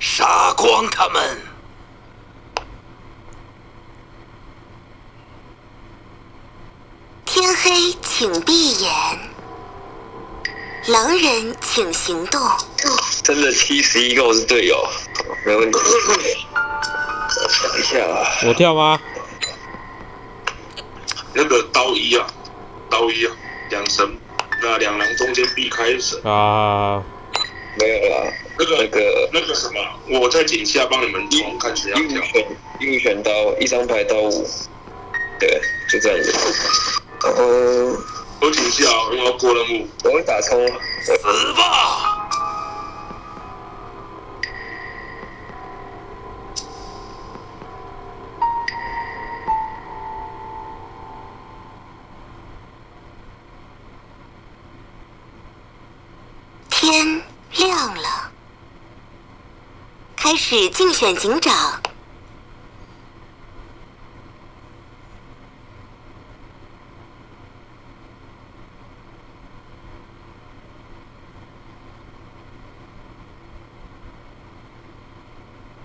[0.00, 1.38] 杀光他们！
[7.26, 8.90] 天黑，请闭眼。
[10.86, 12.40] 狼人，请行动。
[13.22, 14.82] 真的七十一个我是队友，
[15.44, 15.78] 没问题。
[15.78, 18.98] 我想一下啊，我跳吗？
[21.34, 22.26] 那个刀一啊，
[22.88, 23.32] 刀一啊，
[23.68, 24.18] 两神，
[24.62, 26.18] 那两狼中间避开神。
[26.24, 27.04] 啊，
[27.76, 32.04] 没有啦，那个那个那个什么，我在井下帮你们冲，看谁要跳。
[32.06, 32.46] 一五选
[32.80, 34.48] 一五选刀，一张牌刀五，
[35.38, 36.32] 对，就这样子。
[37.22, 37.44] 然后
[38.40, 39.88] 我井下，我要过任务。
[40.04, 40.66] 我会打冲，
[41.02, 41.16] 死
[41.54, 42.19] 吧！
[60.50, 61.80] 始竞选警长。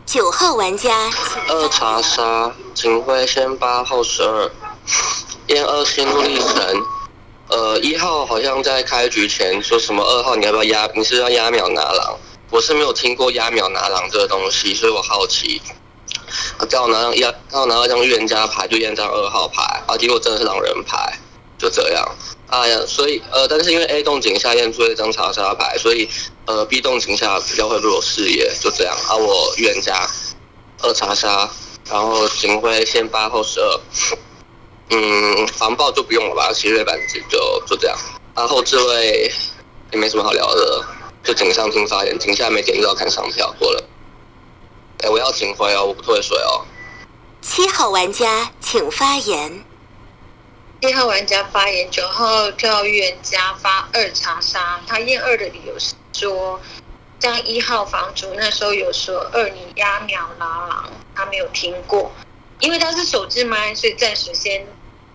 [0.07, 4.51] 九号玩家，请二查杀，警徽先八后十二，
[5.45, 6.83] 验二心路历程。
[7.49, 10.89] 呃，一号好像在开局前说什么二号你要不要压？
[10.95, 12.17] 你是要压秒拿狼？
[12.49, 15.61] 我是没有听过压秒拿狼这个东西，所以我好奇。
[16.57, 21.17] 啊叫我拿张压，叫我拿到一张预言家牌，就验张二号牌，啊，结果真的是狼人牌，
[21.57, 22.15] 就这样。
[22.47, 26.09] 哎呀，所以呃，但是因为 A 动警下验出了一张查杀牌，所以
[26.45, 28.95] 呃 B 动警下比较会弱视野，就这样。
[29.07, 30.07] 啊，我预言家
[30.81, 31.49] 二查杀，
[31.89, 33.79] 然后警徽先八后十二。
[34.91, 37.97] 嗯，防爆就不用了吧，奇瑞版就就就这样。
[38.35, 39.31] 然后这位
[39.91, 40.85] 也没什么好聊的，
[41.25, 43.83] 就井上听发言，井下没点到看上票过了。
[45.03, 46.63] 哎，我要警徽哦，我不退水哦。
[47.41, 49.65] 七号玩家，请发言。
[50.81, 56.61] 一号玩家发言，九号跳预言家发二查杀，他验二的理由是说，
[57.19, 62.11] 像一号房主那时候有说二你压秒拉狼，他没有听过，
[62.59, 64.67] 因为他是手支麦，所以暂时先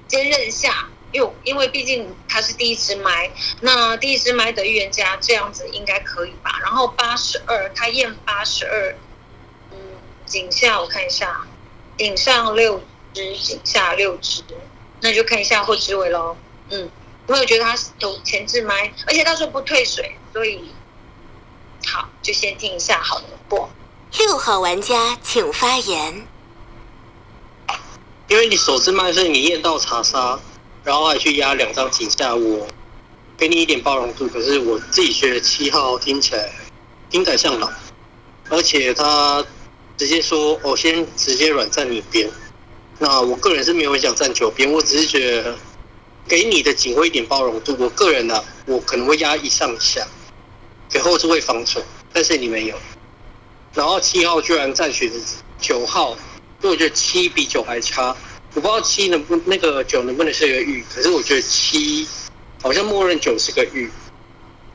[0.09, 6.59] 先认下，因为因为毕竟他是第一只麦，那第一只麦的预言家这样子应该可以吧？
[6.63, 8.95] 然后八十二，他验八十二，
[9.73, 9.79] 嗯，
[10.27, 11.41] 井下我看一下，
[11.97, 12.83] 顶上六
[13.13, 14.43] 只，井下六只。
[15.03, 16.37] 那就看一下后置位喽。
[16.69, 16.79] 嗯，
[17.27, 20.71] 因为我觉得他有前置麦，而且他说不退水，所以
[21.87, 23.25] 好就先听一下好了。
[23.49, 23.71] 过
[24.19, 26.27] 六号玩家，请发言。
[28.29, 30.39] 因为你首次麦，所以你验到查杀，
[30.83, 32.67] 然后还去压两张井下，我
[33.37, 34.27] 给你一点包容度。
[34.29, 36.51] 可是我自己觉得七号听起来
[37.11, 37.73] 听起来像狼，
[38.49, 39.45] 而且他
[39.97, 42.31] 直接说我、先直接软站你边。
[42.99, 45.57] 那我个人是没有想站九边，我只是觉得
[46.29, 47.77] 给你的警徽一点包容度。
[47.79, 50.07] 我个人呢、啊，我可能会压一上下，
[50.89, 52.79] 给后置位防守，但是你没有。
[53.73, 55.11] 然后七号居然站选
[55.61, 56.17] 九号，
[56.61, 58.17] 因为我觉得七比九还差。
[58.55, 62.07] 我不知道七能不那个九能不能是一个玉，可是我觉得七
[62.63, 63.91] 好像默认九是个玉，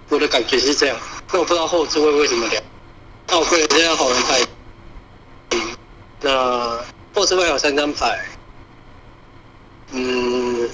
[0.10, 0.98] 我的感觉是这样。
[1.32, 2.62] 那我不知道后置位为什么聊。
[3.28, 4.42] 那我个人现在好人牌，
[6.22, 6.86] 那。
[7.16, 8.26] 后置位有三张牌，
[9.94, 10.70] 嗯，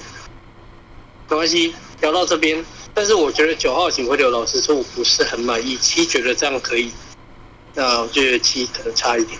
[1.28, 2.66] 没关系，聊到这边。
[2.92, 6.90] 但是我觉得九号警徽流老师说我不是很满意，七觉得这样可以，
[7.74, 9.38] 那我觉得七可能差一点。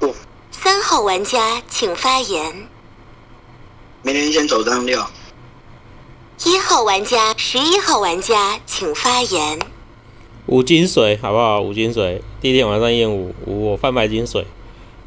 [0.00, 0.12] 过。
[0.60, 2.68] 三号玩家请发言。
[4.02, 5.00] 明天先走张六。
[6.44, 9.60] 一号玩家、十一号玩家请发言。
[10.46, 11.60] 五金水好不好？
[11.60, 14.48] 五金水，第一天晚上验五五，我贩卖金水。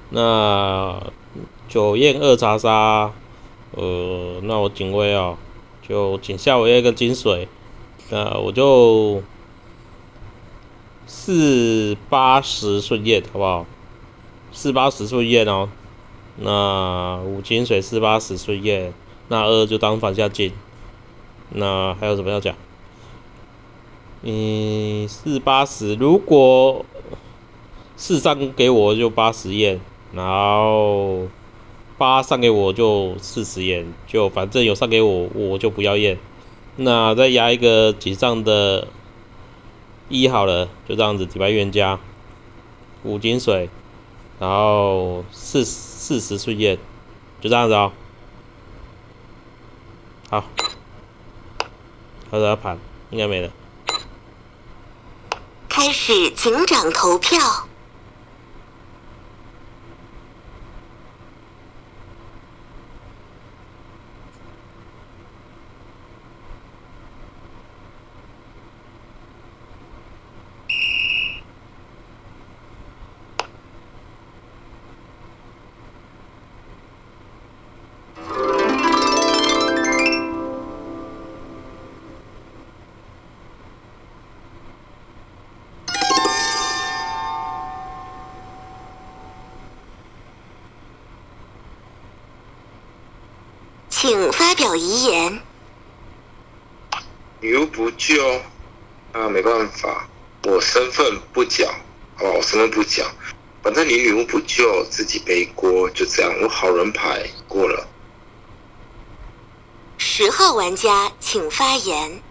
[0.09, 1.03] 那
[1.68, 3.12] 九验二查杀，
[3.72, 5.38] 呃，那我警卫啊，
[5.85, 7.50] 就警下我一个金水，
[8.09, 9.22] 那我就
[11.07, 13.65] 四八十顺验好不好？
[14.51, 15.69] 四八十顺验哦，
[16.38, 18.94] 那五金水四八十顺验，
[19.27, 20.51] 那二就当反下进，
[21.50, 22.56] 那还有什么要讲？
[24.24, 26.86] 嗯，四八十，如果
[27.95, 29.80] 四三给我就八十验。
[30.13, 31.30] 然后
[31.97, 36.19] 八上给我就四十验，就反正有上给我我就不要验。
[36.75, 38.89] 那再压一个几上的
[40.09, 41.97] 一好了，就这样子，底牌预言家
[43.06, 43.69] 五金水，
[44.42, 46.80] 然后四四十顺验，
[47.42, 47.92] 就这样子哦。
[50.32, 50.44] 好，
[52.32, 52.80] 他说要盘，
[53.12, 53.52] 应该没了。
[55.70, 57.38] 开始警长投票。
[94.62, 95.42] 请发表遗言。
[97.40, 98.40] 女巫不救，
[99.12, 100.08] 那没办法，
[100.44, 101.68] 我身份不讲，
[102.16, 103.10] 好吧，我身份不讲，
[103.63, 106.31] 反正你女巫不救，自己背锅，就这样。
[106.44, 107.88] 我好人牌过了。
[109.98, 112.22] 十号玩家请发言。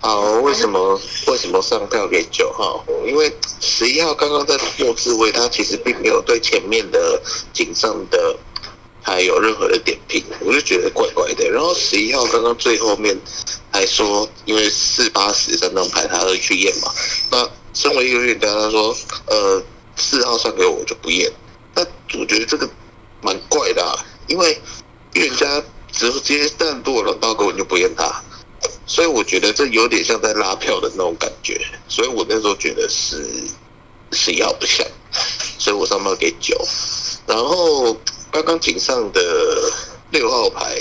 [0.00, 2.84] 好，为什么为什么上票给九号？
[3.06, 7.22] 因为十一号刚刚在末置位，他其实并没有对前面的
[7.52, 8.36] 井上的
[9.04, 11.48] 还有任何的点评，我就觉得怪怪的。
[11.50, 13.14] 然后十一号刚刚最后面
[13.70, 16.90] 还说，因为四八十三张牌他会去验嘛，
[17.30, 18.96] 那身为一个预言家，他说
[19.26, 19.62] 呃
[19.96, 21.30] 四号算给我我就不验，
[21.74, 21.82] 那
[22.18, 22.68] 我觉得这个
[23.20, 23.92] 蛮怪的、啊，
[24.26, 24.58] 因为
[25.12, 25.62] 预言家
[25.92, 28.22] 直接但如果轮到根本就不验他。
[28.86, 33.44] 所以我觉得这有点像在拉票的那种感觉，所以我那时候觉得是
[34.12, 34.86] 十一号不像，
[35.58, 36.56] 所以我上票给九。
[37.26, 37.94] 然后
[38.34, 39.70] 刚刚井上的
[40.10, 40.76] 六号牌，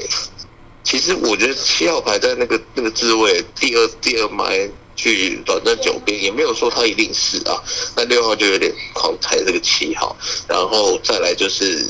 [0.83, 7.61] 其实我觉得七号牌在那个那个置位第二第二麦去短暂九边，也没有说他一定是啊。
[7.95, 10.17] 那六号就有点狂踩这个七号，
[10.47, 11.87] 然后再来就是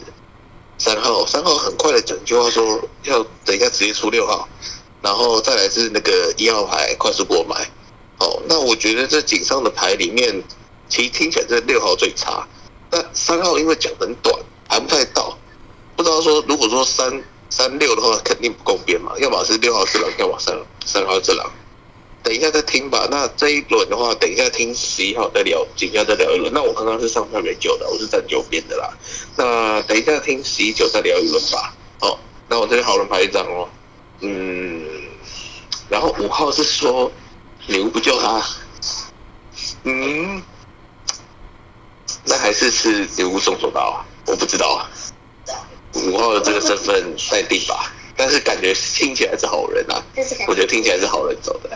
[0.77, 4.45] 三号，三号很快的讲句话说要等一下直接出六号。
[5.01, 7.56] 然后再来是那个一号牌快速过买，
[8.19, 10.44] 哦，那我觉得这井上的牌里面，
[10.89, 12.45] 其实听起来这六号最差。
[12.92, 14.38] 那三号因为讲很短，
[14.69, 15.38] 还不太到，
[15.95, 21.51] 不知道说如果说三三六的话，肯定不够边嘛，要么是六号之狼，要么三三号之狼。
[22.24, 23.06] 等一下再听吧。
[23.12, 26.51] 那这一轮的话，等一下听十一号再聊，井下再聊一轮。
[26.54, 28.90] 那我刚刚是上票没九的，我是站九边的啦。
[29.36, 31.75] 那等一下听十一九再聊一轮吧。
[32.00, 32.18] 哦，
[32.48, 33.68] 那我这边好人牌一张哦。
[34.22, 34.86] 嗯，
[35.90, 37.12] 然后五号是说
[37.68, 38.42] 女巫不救他，
[39.84, 40.42] 嗯，
[42.24, 44.06] 那还是是女巫送手刀啊？
[44.28, 44.90] 我不知道啊。
[45.95, 50.04] 五号的这个身份待定吧，但是感觉听起来是好人啊，
[50.48, 51.69] 我觉得听起来是好人走的。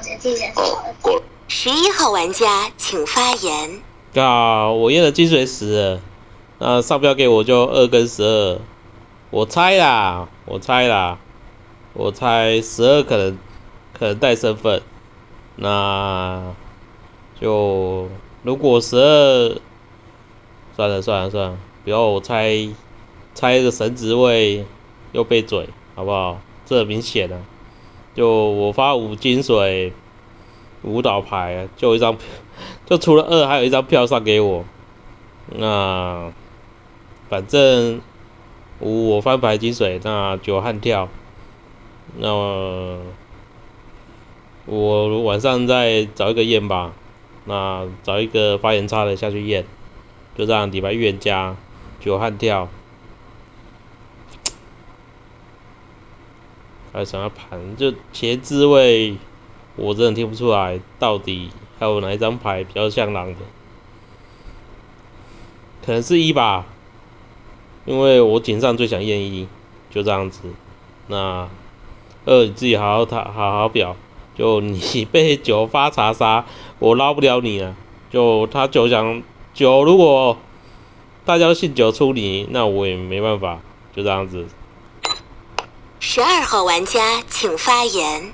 [0.55, 1.23] 哦，过了。
[1.47, 3.81] 十一号玩家请发言。
[4.15, 5.99] 啊，我验了金水石，
[6.59, 8.59] 那上标给我就二跟十二，
[9.29, 11.19] 我猜啦，我猜啦。
[11.93, 13.39] 我猜十二可能
[13.97, 14.83] 可能带身份，
[15.55, 16.53] 那
[17.41, 18.07] 就
[18.43, 19.57] 如果十二
[20.75, 22.69] 算了算了算了，不要我猜
[23.37, 24.65] 猜个神职位
[25.11, 26.41] 又被嘴，好不好？
[26.65, 27.37] 这明显啊，
[28.15, 29.93] 就我发五金水
[30.81, 32.17] 舞蹈牌，就一张，
[32.87, 34.65] 就除了二还有一张票上给我，
[35.55, 36.33] 那
[37.29, 38.01] 反正
[38.79, 41.07] 五我翻牌金水，那九悍跳。
[42.17, 42.33] 那
[44.65, 46.95] 我晚上再找一个验吧，
[47.45, 49.63] 那找一个发言差的下去验，
[50.35, 51.55] 就这样底牌预言家
[51.99, 52.67] 九悍跳，
[56.97, 57.75] 还想要盘？
[57.77, 59.15] 就茄滋味，
[59.75, 63.39] 我真的听不出来到底还有哪一张牌比较像狼的，
[65.85, 66.65] 可能是一吧，
[67.85, 69.47] 因为我井上最想验一，
[69.89, 70.41] 就这样子，
[71.07, 71.47] 那。
[72.29, 73.95] 二你自己好好他好好表，
[74.35, 76.43] 就你 被九发查杀，
[76.77, 77.73] 我捞不了你了。
[78.09, 79.23] 就他九想
[79.53, 80.37] 九，如果
[81.23, 83.61] 大家都信九出你，那我也没办法，
[83.95, 84.45] 就这样子。
[85.99, 88.31] 十二号玩家请发言。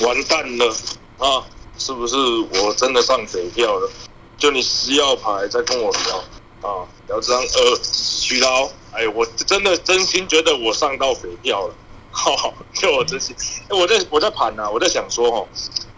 [0.00, 0.74] 完蛋了
[1.18, 1.44] 啊！
[1.78, 3.90] 是不是我真的上匪票了？
[4.36, 8.70] 就你十号牌在跟我聊啊，聊这张二虚刀。
[8.92, 11.74] 哎，我真的真心觉得我上到匪票了。
[12.10, 13.36] 好，就我真心，
[13.68, 15.46] 我在我在盘呐，我在想说，哈，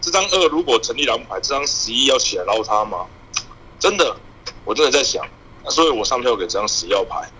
[0.01, 3.07] 这张二如果成立狼牌，这张十一要起来捞他吗？
[3.81, 4.15] 真的，
[4.65, 5.27] 我真的在想，
[5.71, 7.31] 所以我上票给这张十一号牌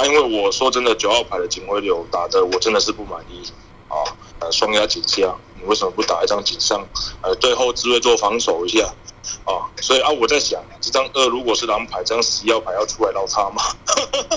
[0.00, 3.42] 啊，因为我说真的，九号牌的警徽流打的我真的是不满意
[3.88, 3.96] 啊，
[4.38, 6.82] 呃，双压警下，你为什么不打一张警上？
[7.20, 8.86] 呃，最后自卫做防守一下
[9.44, 13.62] 啊，所以啊，我在想，这张二如果是狼牌，这张十一号牌要出来捞他吗？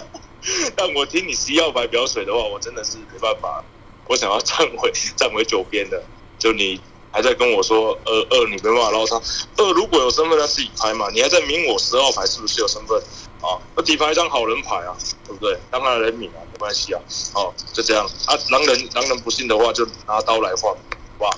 [0.75, 3.63] 但我听你十一号牌表水的话，我真的是没办法。
[4.09, 6.03] 我想要站回站回九边的，
[6.37, 6.77] 就你
[7.09, 9.15] 还在跟我说二二，你没办法捞他。
[9.55, 11.09] 二如果有身份，他自己拍嘛。
[11.13, 13.01] 你还在明我十号牌是不是有身份
[13.43, 13.59] 啊？
[13.75, 14.95] 我底牌一张好人牌啊，
[15.27, 15.55] 对不对？
[15.69, 17.01] 当然人民啊，没关系啊。
[17.35, 18.33] 哦，就这样啊。
[18.49, 20.73] 狼人狼人不信的话，就拿刀来换，
[21.19, 21.29] 哇，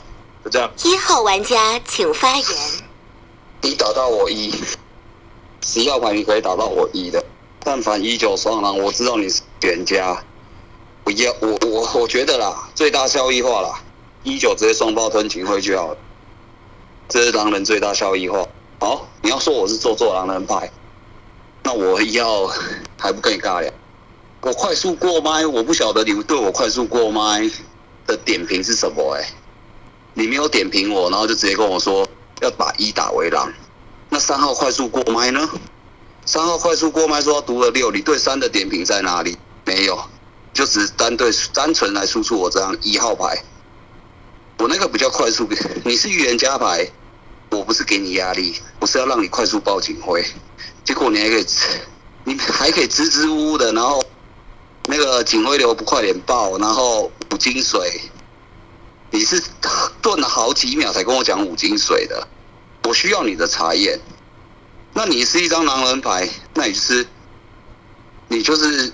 [0.43, 0.71] 就这样。
[0.83, 2.45] 一号玩家请发言。
[3.61, 4.53] 你打到我一，
[5.65, 7.25] 十号牌你可以打到我一的。
[7.59, 10.23] 但凡一九双狼，我知道你是冤家。
[11.03, 13.81] 不要我我我觉得啦，最大效益化啦，
[14.23, 15.97] 一九直接双胞吞警徽就好了，
[17.09, 18.43] 这是狼人最大效益化。
[18.79, 20.71] 好，你要说我是做做狼人牌，
[21.65, 22.45] 那我要
[22.95, 23.73] 还不跟你尬聊，
[24.41, 27.49] 我快速过麦，我不晓得你们对我快速过麦
[28.05, 29.27] 的点评是什么、哎，
[30.13, 32.07] 你没有点评我，然后就直接跟我说
[32.41, 33.51] 要把一打为狼。
[34.09, 35.49] 那三号快速过麦呢？
[36.23, 39.35] 三号快速过麦说要读了六，你对三的点评在哪里？
[39.65, 39.99] 没有，
[40.53, 43.43] 就只单对单纯来输出我这张一号牌。
[44.59, 45.49] 我那个比较快速，
[45.83, 46.87] 你是预言家牌，
[47.49, 50.25] 我不是给你压力，我是要让你快速报警徽。
[50.83, 51.45] 结果你还可以，
[52.23, 54.03] 你还可以支支吾吾的，然后
[54.87, 58.01] 那个警徽流不快点报，然后五金水，
[59.11, 59.41] 你是
[60.01, 62.27] 顿了好几秒才跟我讲五金水的，
[62.83, 63.99] 我需要你的查验。
[64.93, 67.07] 那你是一张狼人牌，那你就是
[68.27, 68.91] 你就是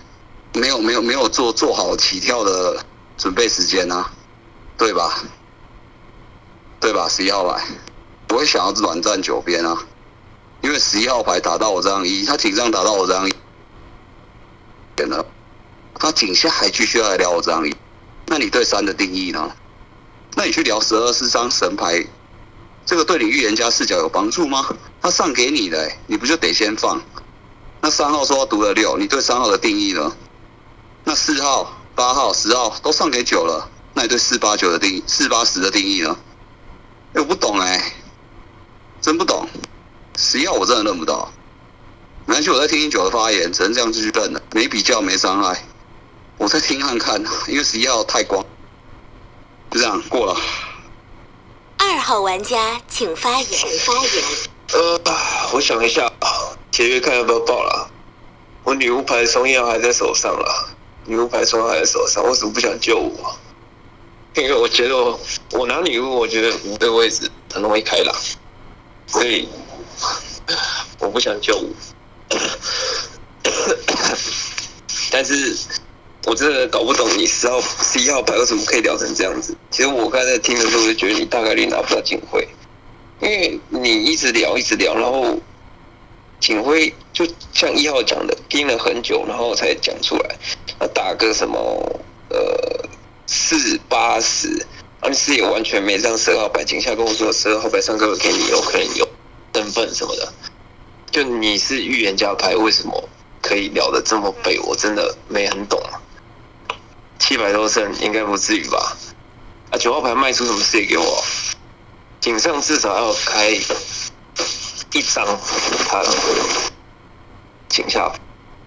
[0.53, 2.86] 没有没有没有做做好起跳的
[3.17, 4.12] 准备时间啊，
[4.77, 5.24] 对吧？
[6.79, 7.08] 对吧？
[7.08, 7.63] 十一号牌，
[8.31, 9.77] 我会想要软战九边啊，
[10.61, 13.33] 因为十一号牌打到我这张一，他警上打到我这张一，
[14.95, 15.25] 点了，
[15.95, 17.75] 他警下还继续要来聊我这张一，
[18.27, 19.51] 那你对三的定义呢？
[20.35, 22.05] 那你去聊十二是张神牌，
[22.85, 24.65] 这个对你预言家视角有帮助吗？
[25.01, 27.01] 他上给你的、欸，你不就得先放？
[27.81, 30.15] 那三号说要读了六，你对三号的定义呢？
[31.03, 36.17] 那四号、八号、十号都上给九了，那你对四八九的定义、四八十的定义呢？
[37.13, 37.93] 哎、我不懂哎、
[39.01, 39.50] 真不懂。
[40.15, 41.31] 十一号我真的认不到。
[42.27, 45.63] 没关系，我在听一九的发言，只能这样继续认了，没比较没伤害。
[46.38, 48.46] 我在听看看，因为十一号太光，
[49.72, 50.39] 就这样过了。
[51.77, 53.79] 二号玩家请发言。
[53.79, 54.24] 发言。
[54.74, 55.01] 呃，
[55.51, 56.12] 我想一下，
[56.72, 57.89] 节约看要不要报了。
[58.63, 60.70] 我女巫牌松耀还在手上了，
[61.05, 63.36] 女巫牌松耀还在手上，为什么不想救我？
[64.36, 65.20] 因为我觉得我
[65.51, 68.15] 我拿女巫，我觉得五的位置很容易开朗，
[69.12, 69.48] 所以
[71.00, 71.62] 我不想救，
[75.12, 75.58] 但是
[76.25, 79.56] 我真的搞不懂你十号、十一号牌为什么可以聊成这样子。
[79.70, 82.48] 其实我刚才听的时候就觉得你大概率拿不到警徽，
[83.22, 85.38] 因为你一直聊、一直聊，然后
[86.39, 92.89] 警徽就像一号讲的，盯了很久，然后才讲出来，打个什么呃
[93.27, 94.65] 四八十。
[95.01, 99.08] 而且也完全没让十二号牌警下跟我说十二号牌上哥哥给你有可能有
[99.53, 100.31] 身份什么的。
[101.10, 103.10] 就你是预言家牌为什么
[103.41, 104.60] 可以聊得这么背？
[104.62, 106.00] 我真的没很懂啊。
[107.20, 108.96] 七百多胜应该不至于吧？
[109.72, 111.24] 啊九号牌卖出什么事给我
[112.20, 113.60] 警上至少要开一
[115.01, 115.25] 张
[115.88, 116.03] 牌
[117.67, 118.12] 警下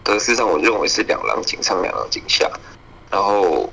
[0.03, 2.51] 格式上我认为是两狼警上两狼警下。
[3.11, 3.73] 然后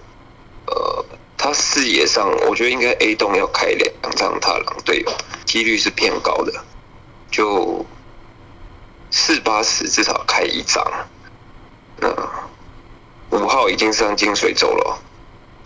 [1.43, 5.11] 他视野上我觉得应该 A 栋要开两张踏狼队友，
[5.43, 6.53] 几率是偏高的，
[7.31, 7.83] 就
[9.09, 10.85] 四八十至少开一张，
[11.97, 12.09] 那
[13.31, 14.99] 五号已经上金水州了，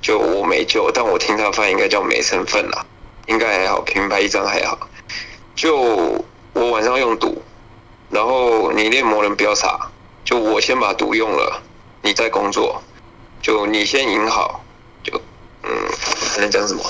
[0.02, 2.86] 就我没救，但我听他发应该叫没身份啦，
[3.28, 4.88] 应该还好，平牌一张还好。
[5.56, 7.44] 就我晚上用毒，
[8.10, 9.92] 然后你练魔人不要傻，
[10.24, 11.62] 就我先把毒用了，
[12.02, 12.82] 你再工作，
[13.42, 14.64] 就你先赢好，
[15.68, 15.88] 嗯，
[16.34, 16.84] 还能讲什么？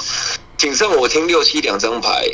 [0.57, 2.27] 谨慎我听六七两张牌，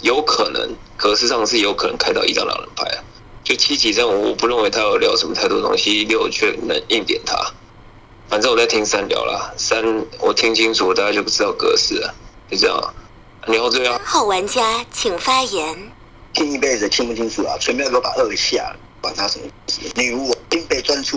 [0.00, 3.04] 有可能格式上是有可能开到一张狼人牌啊。
[3.42, 7.36] 就七几张，我不认为他有聊什么太多东西，六却能硬点他。
[8.28, 12.14] 反正我在听三聊啦，三我听清楚，大家就不知道格式了，
[12.50, 12.92] 就这样啊。
[13.46, 15.92] 然后最后三号玩家请发言。
[16.32, 17.54] 听一辈子听不清楚啊！
[17.60, 19.44] 全部要给我把二给下了，管他什么
[19.94, 21.16] 女巫，金北钻出。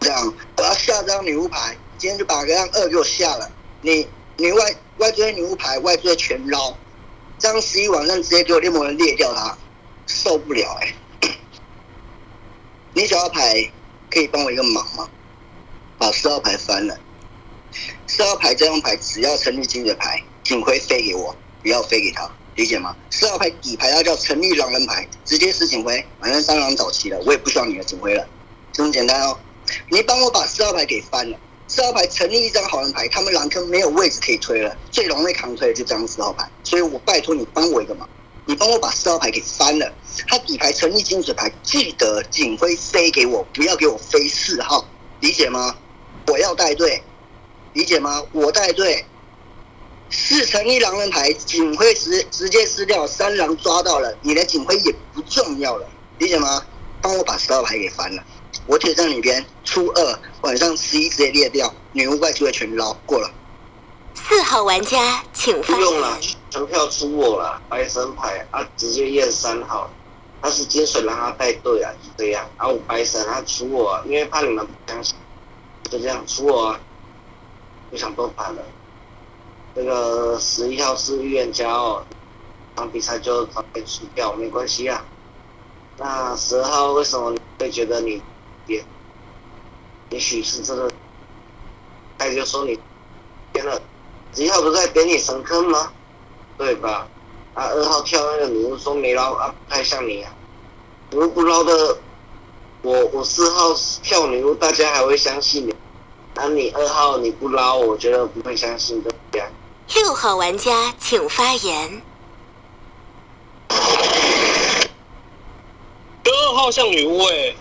[0.00, 3.50] 这样，我要下张女巫牌，今天就把这张二给我下了。
[3.82, 4.06] 你
[4.36, 6.74] 你外外追女巫牌，外追全捞，
[7.38, 9.56] 这样十一晚上直接给我猎魔人裂掉他，
[10.06, 10.94] 受不了哎、
[12.92, 13.70] 你小号牌
[14.10, 15.08] 可以帮我一个忙吗？
[15.98, 16.98] 把四号牌翻了，
[18.06, 22.94] 四号牌这张牌只要成立金的牌，警徽飞给我，不要飞给他，理解吗？
[23.10, 28.26] 四号牌底牌要叫成立狼人牌，直接是警徽，反正三狼早期了，我也不需要你的警徽了，
[28.72, 29.38] 这么简单哦。
[29.88, 31.38] 你帮我把四号牌给翻了，
[31.72, 38.08] 四号牌成立一张好人牌，他们狼坑没有位置可以推了，最容易扛推的就这张四号牌，所以我拜托你帮我一个忙，
[38.44, 39.88] 你帮我把四号牌给翻了，
[40.26, 44.84] 他底牌成立金水牌，记得警徽飞给我，不要给我飞四号，
[45.20, 45.76] 理解吗？
[46.26, 47.00] 我要带队，
[47.74, 48.20] 理解吗？
[48.32, 49.06] 我带队，
[50.10, 56.66] 四成一狼人牌，警徽直直接撕掉，三狼抓到了，你的警徽也不重要了，理解吗？
[57.00, 58.24] 帮我把十二牌给翻了，
[58.70, 63.28] 我铁站里边初二晚上十一直接裂掉，女巫怪就会全捞过了。
[64.14, 69.90] 四号玩家请发不用了言。，全票出我了，白神牌啊，直接验三号，
[70.40, 72.48] 他是金水让他带队啊，就这样。
[72.58, 75.16] 啊，我白神他出我，因为怕你们不相信，
[75.90, 76.80] 就这样出我啊，
[77.90, 78.62] 不想多盘了。
[79.74, 82.06] 这个十一号是预言家哦，
[82.76, 85.04] 场比赛就早点输掉没关系啊。
[85.96, 88.22] 那十二号为什么会觉得你
[88.66, 88.84] 也，
[90.10, 90.90] 也许是这个，
[92.18, 92.78] 他就说你
[93.52, 93.80] 点了，
[94.34, 95.92] 十一号不是在点你神坑吗？
[96.58, 97.08] 对吧？
[97.54, 100.32] 啊，二号跳那个女巫说没捞啊，不太像你啊，
[101.10, 101.98] 女巫不捞的，
[102.82, 105.74] 我我四号跳女巫，大家还会相信你。
[106.34, 109.42] 那你二号你不捞，我觉得不会相信对不对？
[109.94, 112.02] 六号玩家请发言。
[116.24, 117.54] 二号像女巫哎，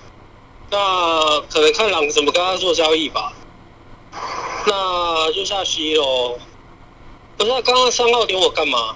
[0.72, 3.34] 那可能看狼怎么跟他做交易吧。
[4.66, 6.38] 那就下西喽。
[7.38, 8.96] 不是刚刚三号点我干嘛？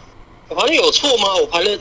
[0.50, 1.36] 我盘的有错吗？
[1.36, 1.80] 我盘的，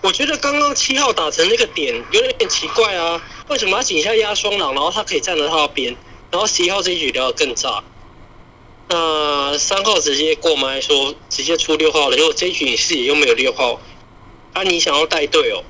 [0.00, 3.20] 我觉得刚刚七号打成那个点有点奇怪啊。
[3.48, 5.96] 为什么他井下压双狼，然后他可以站在他那边，
[6.30, 7.82] 然后十一号这一局聊得更炸？
[8.88, 13.80] 那三号直接过麦说直接出六号了，结果这一局你自己又没有六号，
[14.52, 15.64] 啊你想要带队哦？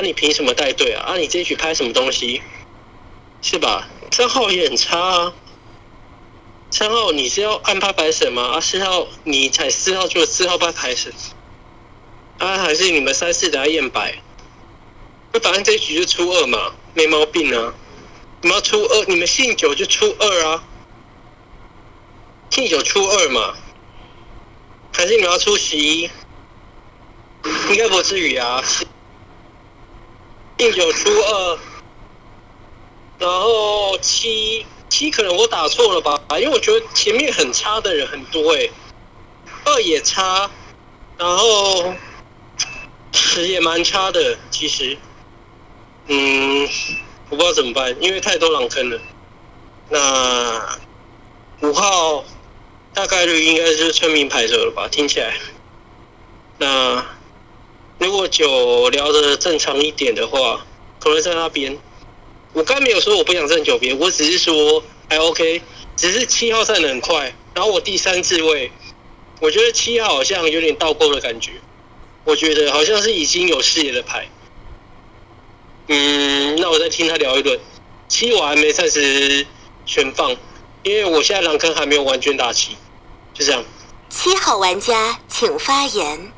[0.00, 1.12] 啊你凭什么带队啊？
[1.12, 2.40] 啊你这一局拍什么东西？
[3.42, 3.86] 是吧？
[4.10, 5.34] 三号也很差啊。
[6.70, 8.54] 三号你是要按拍排审吗？
[8.54, 11.12] 啊四号你踩四号就四号拍排审，
[12.38, 14.22] 啊还是你们三四等下验白？
[15.34, 17.74] 那反正这一局就出二嘛，没毛病啊。
[18.40, 20.64] 你们要出二，你们信九就出二啊。
[22.48, 23.54] 信九出二嘛，
[24.94, 26.08] 还是你们要出十一？
[27.68, 28.64] 应该不至于啊。
[30.60, 31.58] 信九出二，
[33.18, 36.20] 然后七七可能我打错了吧？
[36.38, 38.70] 因为我觉得前面很差的人很多诶、
[39.64, 40.50] 二也差，
[41.16, 41.94] 然后
[43.14, 44.98] 十也蛮差的，其实，
[46.08, 46.68] 嗯，
[47.30, 49.00] 我不知道怎么办，因为太多狼坑了。
[49.88, 50.78] 那
[51.62, 52.22] 五号
[52.92, 54.86] 大概率应该是村民牌手了吧？
[54.88, 55.34] 听起来。
[56.58, 57.02] 那
[58.00, 60.64] 如果九聊的正常一点的话，
[60.98, 61.76] 可能在那边。
[62.54, 65.60] 我刚没有说我不想站九边，我只是说还 OK，
[65.96, 68.72] 只是七号站的很快，然后我第三自位，
[69.38, 71.52] 我觉得七号好像有点倒钩的感觉，
[72.24, 74.26] 我觉得好像是已经有视野的牌。
[75.88, 77.60] 嗯，那我再听他聊一轮。
[78.08, 79.46] 七我还没暂时
[79.84, 80.34] 全放，
[80.84, 82.76] 因为我现在狼坑还没有完全打齐，
[83.34, 83.62] 就这样。
[84.08, 86.32] 七号玩家请发言。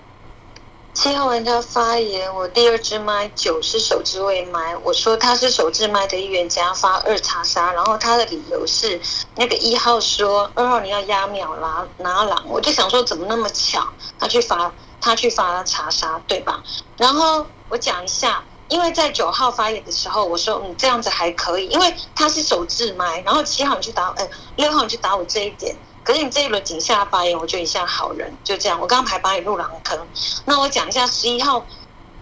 [0.95, 9.01] 七号玩家发言，我第二支麦九是手指位麦，我说他是手指麦的预言家发二查杀，然后他的理由是
[9.35, 16.63] 那个一号说二号你要压秒拿拿狼，我就想说怎么那么巧，他去发他去发查杀对吧？
[16.99, 25.75] 然后我讲一下，因为在九号发言的时候，我说嗯这样子还可以，因为他是手指麦，然后七号你去打，哎六号你去打我这一点。
[26.03, 28.81] 可是你这一轮井下发言，我觉得你像好人，就这样。
[28.81, 30.09] 我刚刚排把你入狼坑，
[30.45, 31.67] 那我讲一下十一号，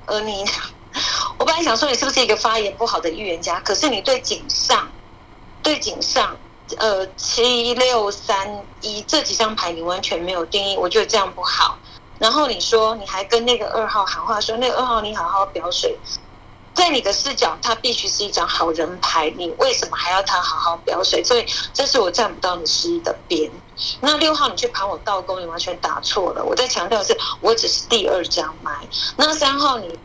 [0.07, 0.45] 呃，你，
[1.38, 4.90] 我本来想说你是不是一个发言不好的预言家，可是你对井上，
[5.62, 6.37] 对井上，
[6.79, 11.79] 呃，七六三一这几张牌你完全没有定义，我觉得这样不好。
[12.19, 15.99] 然后你说你还跟那个二号喊话，说那个二号你好好表水。
[16.81, 21.23] 在你的视角，他必须是一张好人牌，你为什么还要他好好表水？
[21.23, 23.51] 所以这是我站不到你十一的边。
[24.01, 26.43] 那六号你去盘我倒钩，你完全打错了。
[26.43, 28.88] 我在强调的是，我只是第二张牌。
[29.16, 29.99] 那三号你。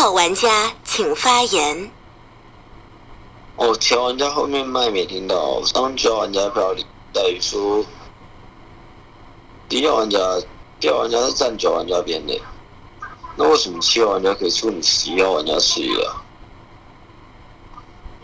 [0.00, 1.90] 号玩家请发言。
[3.56, 7.84] 哦，前玩家后面麦没听到，上九玩家票里在于说，
[9.68, 10.18] 第一玩家，
[10.80, 12.40] 第二玩家是站九玩家边的，
[13.36, 16.24] 那为什么七号玩家可以出你十一号玩家视野啊？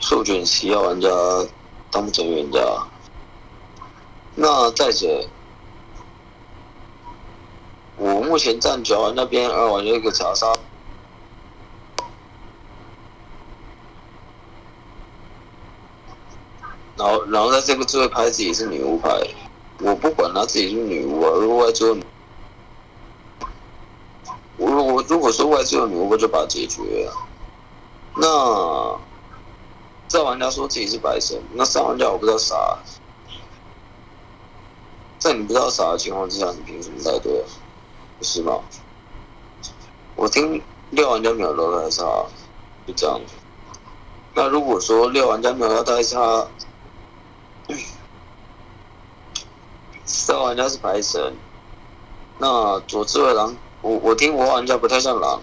[0.00, 1.10] 所以我觉得你十一号玩家
[1.90, 2.58] 当不成预言家。
[4.34, 5.28] 那再者，
[7.98, 10.55] 我目前站九玩那边二玩家一个查杀。
[17.36, 19.10] 然后在这个最后牌自己是女巫牌，
[19.80, 21.94] 我不管她自己是女巫啊，如果外置有，
[24.56, 27.12] 我如果如果说外置有女巫，我就把他解决了。
[28.14, 28.98] 那
[30.08, 32.78] 这玩家说自己是白神，那上玩家我不知道啥，
[35.18, 37.44] 在你不知道啥的情况之下，你凭什么带队？
[38.18, 38.60] 不是吗？
[40.14, 42.02] 我听六玩家秒到太差，
[42.86, 43.20] 就这样。
[44.32, 46.48] 那如果说六玩家秒到太差，
[50.36, 51.34] 三玩家是白神，
[52.36, 55.40] 那左智慧狼，我我听五玩家不太像狼，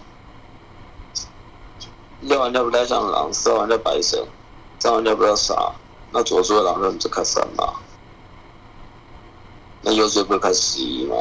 [2.22, 4.24] 六玩家不太像狼，四玩家白神，
[4.78, 5.74] 三玩家不要傻，
[6.12, 7.82] 那左智慧狼认只开三吧？
[9.82, 11.16] 那右智不会开十一吗？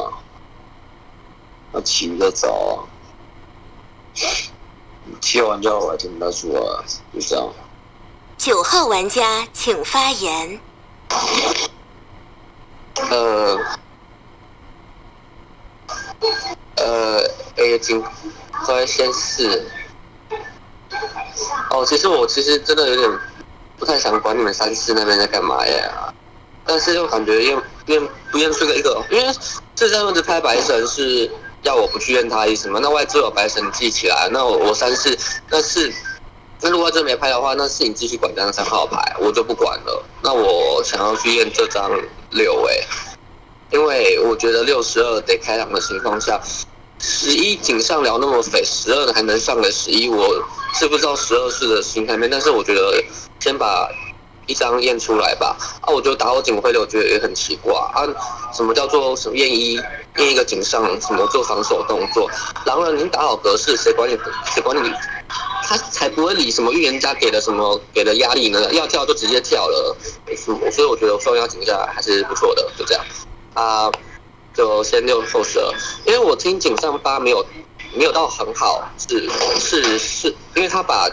[1.72, 2.84] 那其余的找啊。
[5.22, 6.60] 七号玩家我还听不太出来，
[7.14, 7.48] 就这样。
[8.36, 10.60] 九号玩家请发言。
[13.10, 13.58] 呃，
[16.76, 17.22] 呃
[17.56, 18.02] ，A 金，
[18.66, 19.66] 在先试。
[21.70, 23.10] 哦，其实我其实真的有点
[23.78, 26.12] 不太想管你们三四那边在干嘛呀，
[26.64, 29.34] 但是又感觉验验不验出个一个，因为
[29.74, 31.30] 这张轮子拍白神是
[31.62, 32.78] 要我不去验他意思吗？
[32.82, 35.18] 那外置有白神记起来，那我我三四
[35.50, 35.92] 那是。
[36.64, 40.04] 那如果这没拍的话，那是你继续管这张三号牌，我就不管了。
[40.22, 41.90] 那我想要去验这张
[42.32, 42.84] 六诶，
[43.70, 46.40] 因为我觉得六十二得开朗的情况下，
[46.98, 50.42] 十一井上聊那么肥，十二的还能上个十一，我
[50.74, 53.02] 是不知道十二是的心态面，但是我觉得
[53.40, 53.88] 先把
[54.46, 55.56] 一张验出来吧。
[55.82, 58.06] 啊，我觉得打我警徽的，我觉得也很奇怪啊。
[58.52, 59.74] 什么叫做什么验一
[60.16, 62.30] 验一个井上，什么做防守动作？
[62.66, 64.18] 狼人您打好格式，谁管你
[64.54, 64.92] 谁管你？
[65.62, 68.72] 他才不会理什么预言家给的什么给的压力呢？
[68.72, 69.96] 要跳就直接跳了，
[70.36, 73.04] 所以我觉得双压井下还是不错的，就这样。
[73.54, 73.90] 啊，
[74.54, 75.72] 就先六后十二，
[76.04, 77.46] 因为我听井上八没有
[77.94, 79.28] 没有到很好，是
[79.60, 81.08] 是是，因为他把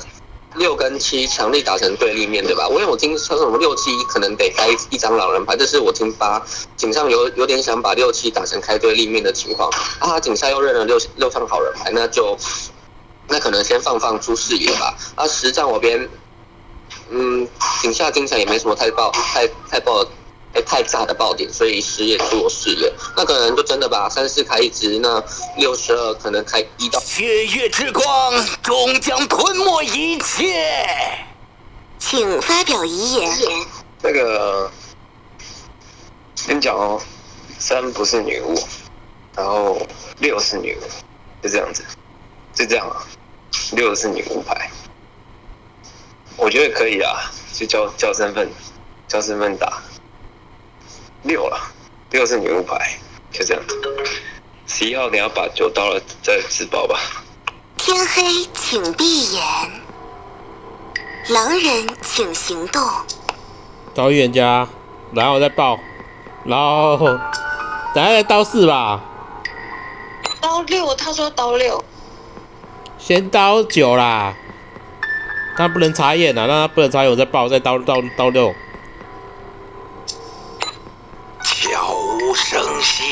[0.56, 2.68] 六跟七强力打成对立面对吧？
[2.68, 6.42] 我因为我听说什么六七可能得开一张狼人牌，这是我听八
[6.76, 12.38] 井上有有点想把六七打成开对立面的情况，啊，井下又认了六六张好人牌，那就。
[13.30, 14.96] 那可能先放放出视野吧。
[15.16, 16.10] 啊，实战我边，
[17.10, 17.48] 嗯，
[17.82, 20.06] 井下精神也没什么太爆、太太爆、
[20.54, 22.92] 哎太炸的爆点，所以十也出我视野。
[23.16, 25.24] 那可能就真的把三四开一支，那
[25.58, 27.00] 六十二可能开一到。
[27.00, 28.04] 血月之光
[28.64, 31.28] 终将吞没一切，
[32.00, 33.32] 请发表遗言。
[34.02, 34.72] 那个，
[36.36, 37.00] 先讲哦，
[37.60, 38.56] 三不是女巫，
[39.36, 39.78] 然后
[40.20, 41.84] 六是女巫，就这样子，
[42.56, 43.06] 就这样啊。
[43.72, 44.70] 六是女巫牌，
[46.38, 48.50] 我觉得可以啊，就叫叫身份，
[49.08, 49.82] 叫身份打
[51.24, 51.60] 六了，
[52.12, 52.98] 六是女巫牌，
[53.32, 53.64] 就这样。
[54.66, 57.00] 十一号，你要把酒倒了再自爆吧。
[57.78, 59.44] 天黑，请闭眼。
[61.30, 62.82] 狼人，请行动。
[63.94, 64.68] 刀预言家，
[65.14, 65.80] 然后再爆，
[66.44, 66.98] 然后
[67.94, 69.02] 等下再刀四吧。
[70.40, 71.79] 刀六，他说刀六。
[73.10, 74.36] 先刀九啦，
[75.58, 78.54] 他不能插眼啊，那他不能插眼，我再爆，再刀刀刀六。
[81.44, 83.09] 悄无声息。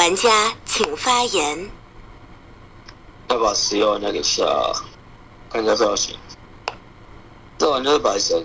[0.00, 1.68] 玩家请发言。
[3.28, 4.46] 要把十一玩家给下，
[5.50, 6.16] 看一下造型。
[7.58, 8.42] 这玩家是白神，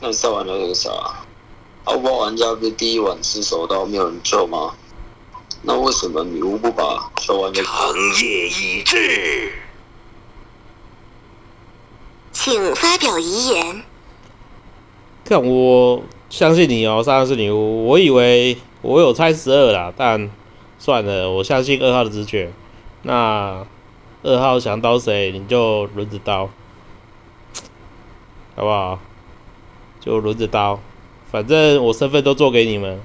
[0.00, 0.90] 那你上玩那个啥？
[1.84, 4.72] 奥巴玩家不是第一晚吃手刀没有人救吗？
[5.60, 7.62] 那为什么女巫不把小玩家？
[7.62, 9.52] 长夜已至，
[12.32, 13.82] 请发表遗言。
[15.26, 20.30] 看我相信你哦，上是女巫，我以为我有猜十二啦，但。
[20.84, 22.50] 算了，我相信二号的直觉。
[23.02, 23.64] 那
[24.24, 26.50] 二号想刀谁，你就轮着刀，
[28.56, 28.98] 好不好？
[30.00, 30.80] 就轮着刀，
[31.30, 33.00] 反正我身份都做给你们。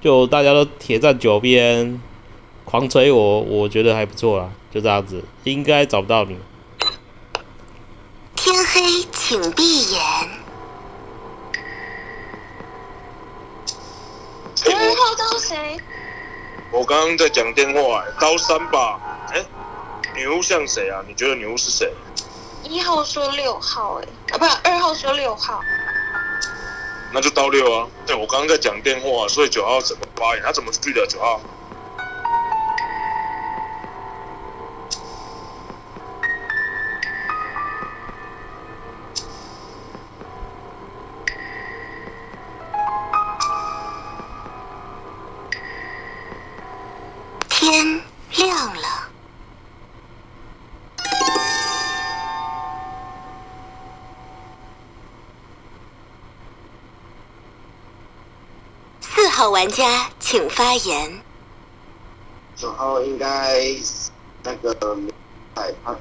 [0.00, 2.00] 就大家都铁站九边，
[2.64, 6.38] 狂锤我，我觉得还不错啦，就这样子，应该找不到你。
[8.34, 8.80] 天黑，
[9.12, 10.00] 请闭眼。
[14.64, 15.76] 二号刀谁？
[16.72, 18.98] 我刚刚在讲电话、欸，高三吧？
[19.32, 19.44] 哎、
[20.14, 21.02] 女巫像谁啊？
[21.06, 21.92] 你觉得女巫是谁？
[22.62, 25.60] 一号说六号、哎，啊不，二号说六号。
[27.12, 27.88] 那就刀六啊。
[28.06, 30.42] 对，我刚刚在讲电话，所以九号怎么发言？
[30.44, 31.04] 他怎么去的？
[31.08, 31.40] 九号？
[59.40, 61.18] 号玩家请发言。
[62.56, 63.58] 九号应该
[64.42, 64.76] 那个
[65.54, 65.96] 哎，他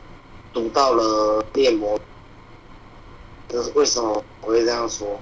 [0.51, 1.97] 读到了猎魔，
[3.47, 5.17] 这是为什么我会这样说？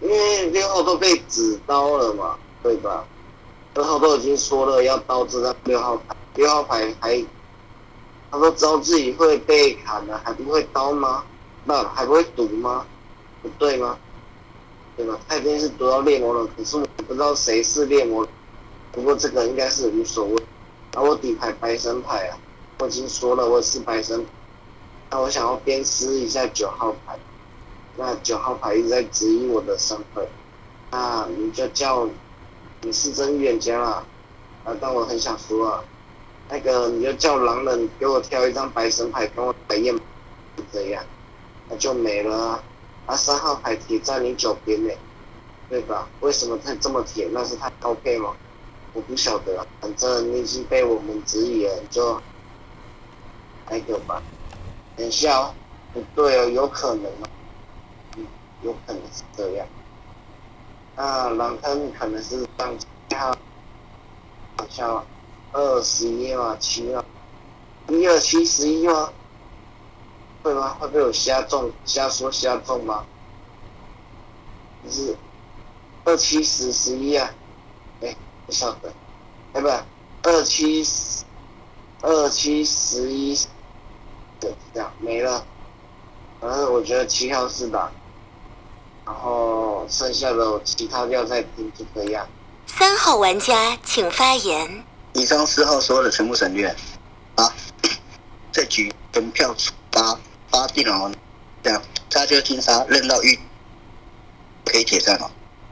[0.00, 3.04] 因为六号都被指刀了嘛，对吧？
[3.74, 7.24] 二号都已经说了要刀这张六号牌，六号牌还
[8.32, 11.22] 他都知道自己会被砍了，还不会刀吗？
[11.64, 12.84] 不，还不会赌吗？
[13.42, 13.96] 不对吗？
[14.96, 15.16] 对吧？
[15.28, 18.24] 他已经是读到猎魔了，可是我不知道谁是猎魔，
[18.92, 20.42] 不过这个应该是无所谓。
[20.94, 22.38] 然后我底牌白神牌啊，
[22.78, 24.24] 我已经说了我是白神，
[25.10, 27.18] 那我想要鞭尸一下九号牌，
[27.96, 30.24] 那九号牌一直在质疑我的身份，
[30.92, 32.08] 那你就叫
[32.82, 34.04] 你是真预言家啦，
[34.64, 35.84] 啊，但我很想说啊，
[36.48, 39.92] 那个你就叫狼人给我挑一张白神牌跟我白焰，
[40.56, 41.02] 就这样，
[41.68, 42.62] 那就没了啊。
[43.06, 44.94] 啊，三号牌铁在你脚边呢，
[45.70, 46.08] 对吧？
[46.18, 47.28] 为什么他这么铁？
[47.32, 48.34] 那是他高配吗？
[48.92, 52.20] 我不晓得，反正你已经被我们质疑了，就
[53.68, 54.20] 那个吧。
[54.96, 55.54] 等一下哦，
[55.92, 57.28] 不对哦，有可能哦，
[58.16, 58.26] 嗯，
[58.62, 59.66] 有可能是这样。
[60.96, 62.76] 那狼坑可能是上
[63.08, 63.38] 下
[64.68, 65.04] 下
[65.52, 67.04] 二十一嘛，七嘛，
[67.86, 69.12] 一二七十一吗？
[70.42, 70.74] 会吗？
[70.74, 73.06] 会被我瞎中瞎说瞎中吗？
[74.82, 75.16] 就是
[76.04, 77.30] 二七十十一啊，
[78.00, 78.92] 哎，不晓得，
[79.52, 79.68] 哎不，
[80.28, 81.24] 二七十
[82.02, 83.38] 二七十一，
[84.40, 85.44] 对，这样没了。
[86.40, 87.92] 反正我觉得七号是吧？
[89.04, 92.26] 然后剩下的我其他要再听，就这样。
[92.66, 94.84] 三号玩家请发言。
[95.12, 96.74] 以上四号所有的全部省略
[97.34, 97.52] 啊，
[98.52, 100.18] 这局本票出八
[100.50, 101.12] 八定了哦，
[101.62, 103.38] 这样他就金杀，认到玉
[104.64, 105.30] 可以铁站了，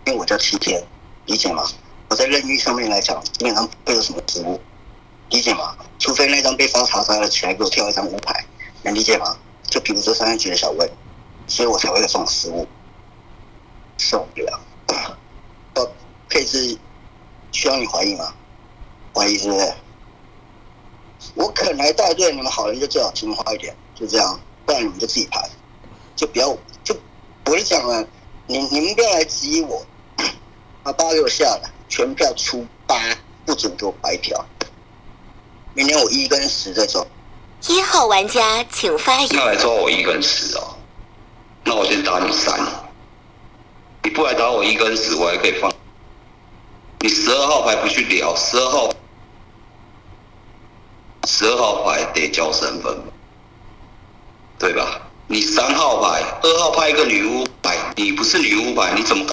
[0.09, 0.83] 因为我叫七天，
[1.27, 1.63] 理解吗？
[2.09, 4.59] 我在任意上面来讲，基本上不会有什么失误，
[5.29, 5.77] 理解吗？
[5.99, 8.47] 除非那张被发查杀了起来给我跳一张五牌，
[8.85, 9.37] 能理解吗？
[9.65, 10.91] 就比如说三三局的小魏，
[11.47, 12.67] 所以我才会有这种失误，
[13.99, 14.59] 受不了。
[15.75, 15.93] 呃，
[16.31, 16.79] 配置
[17.53, 18.35] 需要你怀疑吗？
[19.13, 19.75] 怀疑是不是？
[21.35, 25.47] 我肯来带队，你们好人就最好听话一点，就这样，不然你们就自己排，
[26.17, 26.97] 就不要就
[27.45, 28.09] 我就讲了，
[28.47, 29.85] 你你们不要来质疑我，
[30.89, 32.99] 把八给我下了，全票出八，
[33.45, 34.43] 不准给我白嫖。
[35.75, 37.07] 明天我一跟十再走，
[37.69, 39.29] 一号玩家请发言。
[39.37, 40.77] 要来抓我一跟十哦，
[41.65, 42.59] 那我先打你三。
[44.03, 45.71] 你不来打我一跟十，我还可以放。
[47.01, 48.91] 你十二号牌不去聊，十二号，
[51.27, 52.99] 十二号牌得交身份，
[54.59, 55.03] 对吧？
[55.27, 59.27] 你三号牌，二号派一个女巫牌，你不是女巫牌，你怎么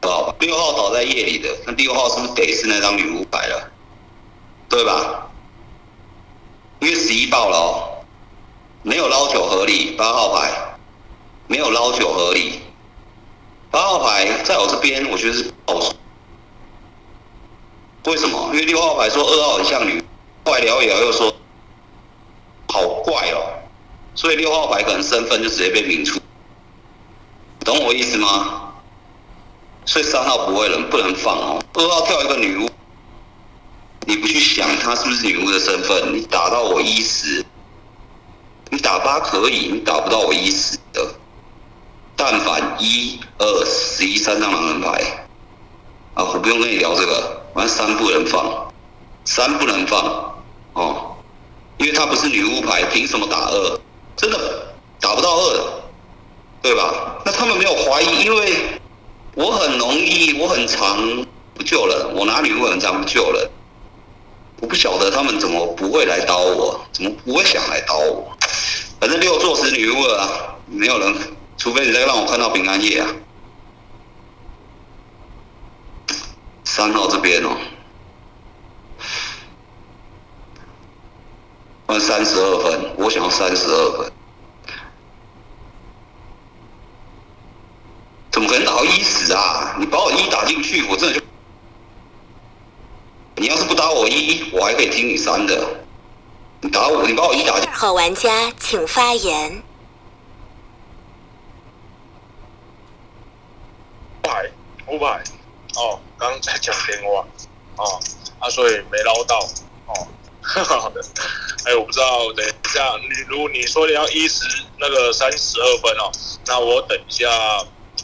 [0.00, 0.34] 搞？
[0.40, 3.70] 六号倒在夜里的，那六号是不是得是那张女巫牌了？
[4.68, 5.26] 对吧？
[6.80, 8.04] 因为十一爆了哦，
[8.82, 10.50] 没有捞九合理，八号牌
[11.46, 12.60] 没有捞九合理，
[13.70, 15.74] 八号牌在我这边，我觉得是爆。
[18.04, 18.50] 为什么？
[18.52, 20.02] 因为六号牌说二号很像女，
[20.44, 21.34] 后来聊一聊又说
[22.68, 23.58] 好怪哦，
[24.14, 26.20] 所以六号牌可能身份就直接被明出，
[27.64, 28.67] 懂我意思吗？
[29.88, 32.68] 所以三号不会冷不能放哦，二号跳一个女巫，
[34.06, 37.42] 你不去想她是不是女巫的身份，你打到我一十，
[38.68, 41.14] 你打八可以，你打不到我一十的。
[42.14, 45.26] 但凡一二十一三张狼人牌，
[46.12, 48.70] 啊，我不用跟你聊这个，反正三不能放，
[49.24, 50.34] 三不能放
[50.74, 51.16] 哦，
[51.78, 53.80] 因为她不是女巫牌，凭什么打二？
[54.16, 55.82] 真的打不到二的，
[56.60, 57.22] 对吧？
[57.24, 58.78] 那他们没有怀疑，因为
[59.38, 61.24] 我很容易，我很常
[61.54, 63.48] 不救人，我拿女巫很常不救人。
[64.60, 68.36] 我不晓得他们怎么不会来刀我，怎么不会想来刀我。
[68.98, 71.14] 反正六座是女巫啊，没有人，
[71.56, 73.08] 除非你再让我看到平安夜啊。
[76.64, 77.56] 三号这边哦，
[81.86, 84.12] 换三十二分，我想要三十二分。
[88.38, 89.74] 怎么可能打到一死啊？
[89.80, 91.26] 你把我一打进去，我真的就……
[93.34, 95.68] 你要是不打我一，我还可以听你三的。
[96.60, 99.60] 你打我，你把我一打进二号玩家请发言。
[104.22, 104.50] 五百
[104.86, 105.24] 五百
[105.74, 107.26] 哦，刚刚在讲电话
[107.74, 108.00] 哦，
[108.38, 109.36] 啊，所以没捞到
[109.86, 110.06] 哦。
[110.40, 111.04] 好的，
[111.64, 114.44] 哎，我不知道，等一下你如果你说你要一十
[114.78, 116.12] 那个三十二分哦，
[116.46, 117.28] 那我等一下，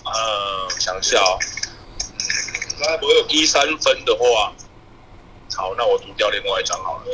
[0.05, 1.39] 呃，想一下哦，
[2.13, 4.53] 嗯，我有一三分的话，
[5.57, 7.05] 好，那我读掉另外一张好了，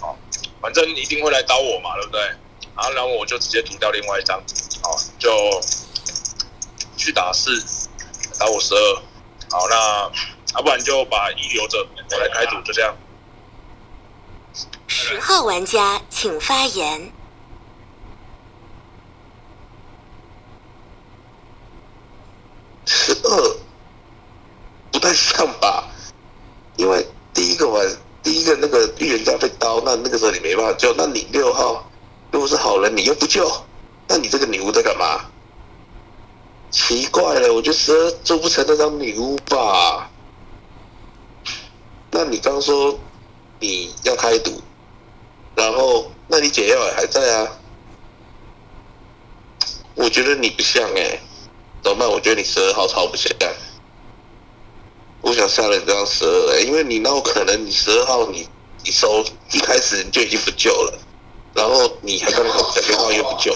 [0.00, 0.16] 好，
[0.60, 2.20] 反正一定会来找我嘛，对不对？
[2.74, 4.42] 然后然后我就直接读掉另外一张，
[4.82, 5.60] 好，就
[6.96, 7.50] 去打四，
[8.38, 8.94] 打我十二，
[9.50, 10.10] 好，那
[10.54, 12.96] 要不然就把一留着，我来开赌，就这样。
[14.86, 17.12] 十号玩家请发言。
[22.88, 23.56] 十 二
[24.90, 25.86] 不太像吧？
[26.76, 27.86] 因为第一个玩，
[28.22, 30.94] 第一个那个预言家被刀，那那个时候你没办法救。
[30.96, 31.90] 那你六号
[32.32, 33.46] 如果是好人，你又不救，
[34.08, 35.26] 那你这个女巫在干嘛？
[36.70, 40.10] 奇怪了，我觉得十二做不成那张女巫吧？
[42.10, 42.98] 那你刚说
[43.58, 44.62] 你要开赌，
[45.54, 47.52] 然后那你解药也还在啊？
[49.94, 51.20] 我觉得你不像哎、
[51.82, 52.10] 怎么办？
[52.10, 53.32] 我觉得你十二号超不像。
[55.20, 58.48] 我想下了你这张十二，因为你那有可能你十二号你
[58.84, 60.98] 一收一开始你就已经不救了，
[61.54, 63.54] 然后你还刚好打电话又不救，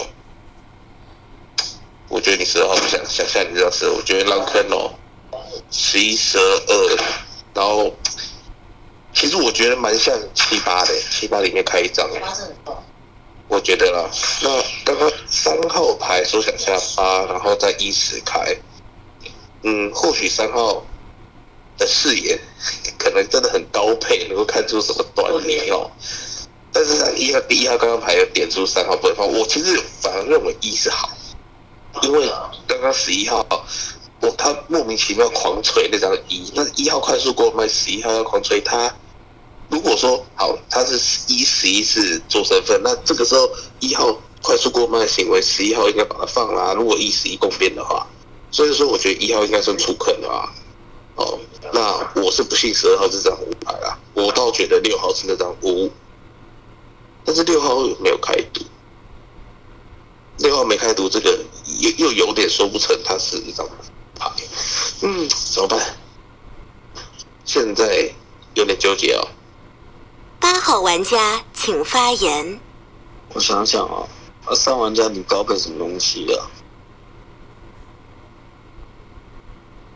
[2.09, 4.91] 我觉得你十二号不想想下你这张十二，我觉得让坑哦，
[5.71, 6.97] 十一、十二、二，
[7.53, 7.95] 然后
[9.13, 12.07] 其实我觉得蛮像七八的，七八里面开一张，
[13.53, 14.09] 我觉得啦。
[14.41, 14.49] 那
[14.83, 18.57] 刚刚三号牌说想下八，然后再一十开，
[19.61, 20.83] 嗯，或许三号
[21.77, 22.39] 的视野
[22.97, 25.91] 可能真的很高配，能够看出什么端倪哦。
[26.71, 31.07] 但是他一号第一号刚刚牌有点出三号不能放，我其实反而认为一是好，
[32.01, 32.27] 因为
[32.65, 33.45] 刚刚十一号
[34.19, 38.91] 我他莫名其妙狂吹那张一，那一号快速过麦，十一号要狂吹他。
[39.69, 40.95] 如果说好，他是
[41.27, 43.49] 一十一是做身份，那这个时候
[43.79, 46.73] 一号快速过麦的行为，十一号应该把它放啦。
[46.73, 48.05] 如果一十一共变的话，
[48.51, 50.49] 所以说我觉得一号应该算出坑的啊。
[51.15, 51.39] 哦，
[51.71, 55.91] 那我是不信十二号这张五牌啦，我倒觉得六号是那张五，
[57.23, 58.61] 但是六号没有开赌，
[60.39, 61.39] 六号没开赌，这个
[61.79, 63.63] 又又有点说不成它是一张
[64.15, 64.31] 牌，
[65.01, 65.95] 嗯，怎么办？
[67.45, 68.11] 现在
[68.55, 69.27] 有点纠结哦。
[70.43, 72.59] 八号玩家请发言。
[73.33, 74.05] 我想想啊，
[74.43, 76.51] 啊，三玩家你高配什么东西啊？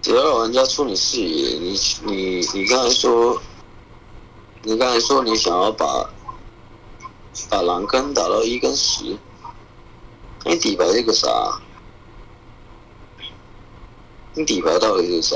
[0.01, 3.41] 只要玩家出你视野，你你你刚才说，
[4.63, 6.09] 你刚才说你想要把
[7.49, 9.17] 把狼跟打到一跟十，
[10.45, 11.27] 你底牌是个啥？
[14.33, 15.35] 你底牌到底是啥？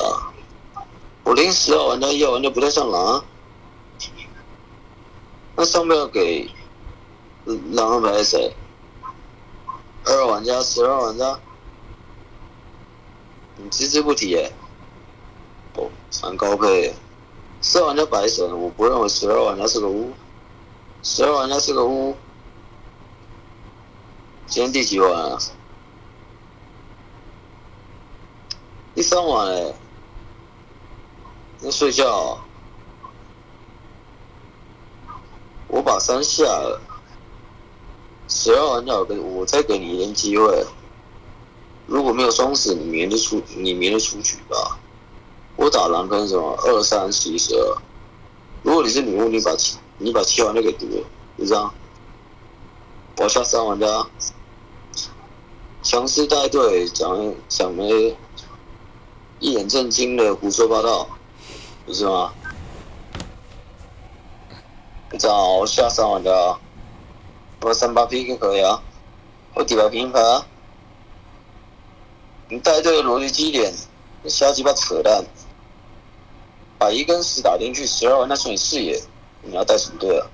[1.25, 3.25] 我连十号玩家、一号玩家不太像狼，
[5.61, 6.49] 那上面给
[7.73, 8.55] 狼的牌是谁？
[10.03, 11.39] 二号玩家、十二号玩家，
[13.57, 14.51] 你只字不提耶、
[15.75, 15.87] 哦，
[16.23, 16.95] 蛮高配。
[17.61, 20.11] 十二玩家白神，我不认为十二玩家是个巫，
[21.03, 22.17] 十二玩家是个巫。
[24.47, 25.37] 今天第几晚啊？
[28.95, 29.75] 第三晚哎、
[31.59, 32.39] 在睡觉、
[35.71, 36.81] 我把三下了，
[38.27, 40.65] 十二玩家我给我再给你一点机会。
[41.87, 44.77] 如果没有双死，你明天出，你明天出局吧。
[45.55, 47.77] 我打狼跟什么二三十一十二。
[48.63, 51.05] 如果你是女巫，你把七你把七玩家给毒了，
[51.37, 51.73] 就这样。
[53.15, 54.05] 我下三玩家，
[55.83, 57.87] 强势带队，讲讲的
[59.39, 61.07] 一脸正经的胡说八道，
[61.85, 62.33] 不是吗？
[65.17, 66.31] 这样我下三玩家，
[67.61, 68.81] 我三八 P 就可以啊，
[69.53, 70.45] 我底牌平牌啊。
[72.49, 73.73] 你带队的逻辑基点，
[74.23, 75.23] 你瞎鸡巴扯淡。
[76.77, 78.99] 把一跟十打进去，十二那是你视野，
[79.41, 80.25] 你要带什么队啊？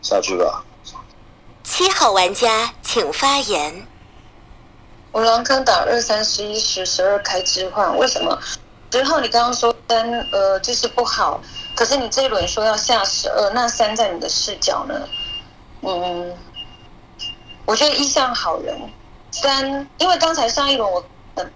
[0.00, 0.64] 下去吧。
[1.64, 3.86] 七号玩家请发言。
[5.12, 8.38] 我狼坑打二三十一十十二开置换，为什么？
[8.90, 11.40] 之后你刚刚说三呃就是不好，
[11.74, 15.08] 可是你这一轮说要下十二，那三在你的视角呢？
[15.82, 16.36] 嗯，
[17.64, 18.92] 我觉得一像好人，
[19.30, 21.04] 三因为刚才上一轮我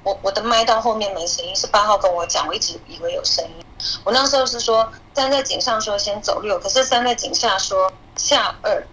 [0.03, 3.65] 我我的麦到后面没声音，是八号跟我讲，我一直以为有声音。
[4.03, 8.87] 我那时候是说三在井上说先走六，可是三在井下说下二，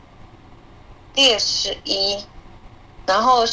[1.14, 2.26] 列十一，
[3.06, 3.46] 然后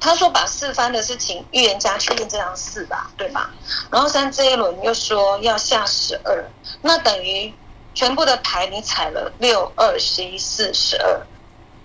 [0.00, 3.50] 他说把四翻的事情预言家确定这张四吧，对吧？
[3.90, 6.42] 然后三这一轮又说要下十二，
[6.80, 7.52] 那等于
[7.94, 11.20] 全部的牌你踩了六二十一四十二，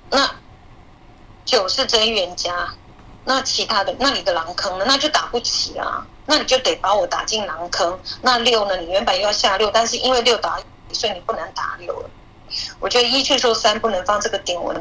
[0.10, 0.34] 那
[1.44, 2.70] 九是真预言家，
[3.26, 4.86] 那其他的那你的狼坑呢？
[4.88, 8.00] 那就打不起啊，那你就得把我打进狼坑。
[8.22, 8.78] 那六呢？
[8.78, 10.58] 你原本又要下六，但是因为六打，
[10.94, 12.10] 所以你不能打六了。
[12.80, 14.74] 我觉得一去说三不能放这个点，我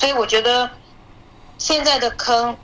[0.00, 0.70] 所以我觉得
[1.58, 2.56] 现在的坑，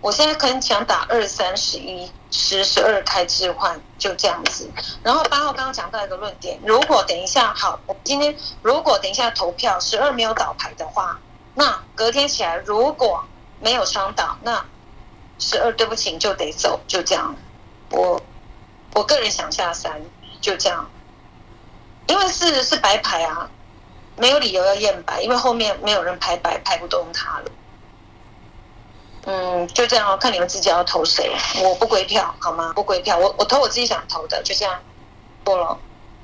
[0.00, 4.70] 我现在可能想打二三十一十十二开置换，就这样子。
[5.02, 11.18] 然后八号刚刚讲到一个论点，如果等一下好，我今天如果等一下投票十二没有倒牌的话，
[11.54, 13.24] 那隔天起来如果
[13.58, 14.64] 没有双倒，那
[15.40, 17.34] 十二对不起你就得走，就这样。
[17.90, 18.22] 我
[18.94, 20.00] 我个人想下三，
[20.40, 20.88] 就这样，
[22.06, 23.50] 因为四是白牌啊。
[24.20, 27.50] 没有理由要验白，因为后面没有人排白，排不动他了。
[29.24, 31.30] 嗯，就这样哦，看你们自己要投谁，
[31.62, 32.72] 我不归票，好吗？
[32.74, 34.80] 不归票，我我投我自己想投的，就这样，
[35.42, 35.78] 过了。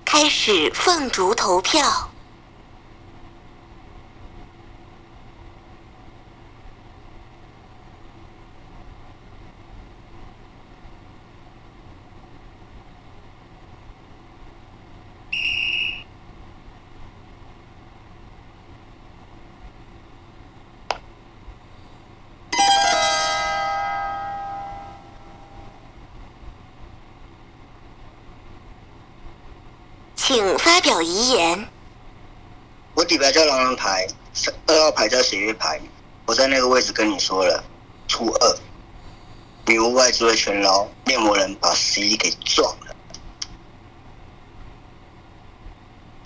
[0.05, 2.11] 开始凤竹投票。
[30.19, 31.69] 请发表遗言。
[32.95, 34.07] 我底牌叫狼人牌，
[34.69, 35.81] 二号牌叫水月牌。
[36.27, 37.65] 我在那个位置跟你说了，
[38.07, 38.57] 初二，
[39.67, 42.95] 女巫外置位全捞，猎魔人把十一给撞了。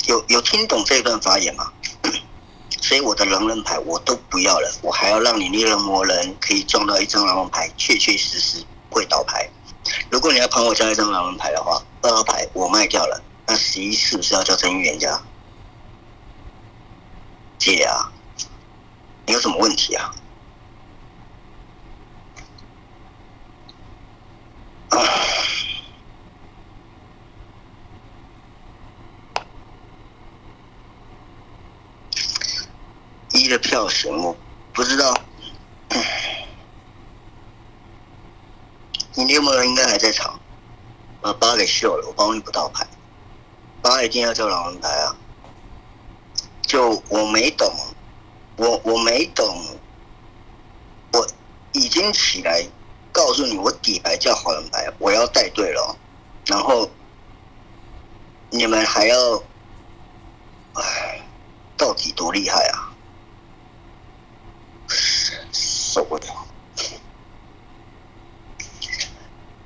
[0.04, 1.72] 有有听懂这段发言吗？
[2.82, 9.48] 所以我的狼人牌我都不要了，我还要让你猎人魔人可以撞到一张狼人牌，确确实实会倒牌。
[10.10, 13.22] 如果你要盘我加一张狼人牌的话，二号牌我卖掉了。
[13.50, 15.20] 那十一是不是要叫真预言家？
[17.58, 18.12] 姐啊，
[19.26, 20.14] 你有什么问题啊？
[33.32, 34.38] 一的票型我
[34.72, 35.12] 不知道，
[39.14, 40.38] 你猎魔人应该还在场，
[41.20, 42.86] 把八给秀了，我帮你补到牌。
[43.82, 45.16] 八一定要叫狼人牌啊！
[46.62, 47.72] 就我没懂，
[48.56, 49.46] 我我没懂，
[51.12, 51.26] 我
[51.72, 52.64] 已经起来
[53.10, 55.96] 告诉你，我底牌叫好人牌，我要带队了，
[56.46, 56.88] 然后
[58.50, 59.42] 你们还要，
[60.74, 61.20] 哎，
[61.76, 62.94] 到底多厉害啊！
[65.52, 66.46] 受不了！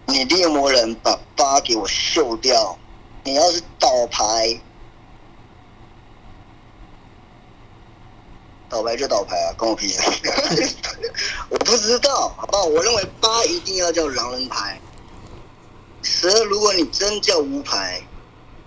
[0.07, 2.79] 你猎魔人把八给我秀掉。
[3.25, 4.61] 你要是倒牌，
[8.69, 9.99] 倒牌就倒牌啊，关我屁事！
[11.49, 12.65] 我不知道，好不好？
[12.65, 14.79] 我认为八一定要叫狼人牌，
[16.03, 18.07] 十二如果你真叫无牌，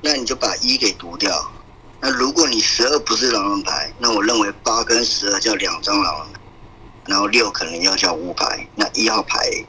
[0.01, 1.53] 那你就把一给读掉。
[1.99, 6.33] 那如果你十二不是狼人牌，那我认为八跟十二叫两张狼，
[7.05, 9.67] 然后六可能要叫无牌，那一号牌。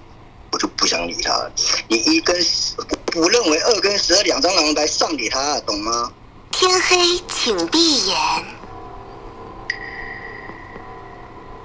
[0.51, 1.53] 我就不想理他了。
[1.89, 2.74] 你一跟十，
[3.19, 6.12] 不认为二跟十二两张狼人牌上给他，懂吗？
[6.53, 8.16] 天黑，请闭眼。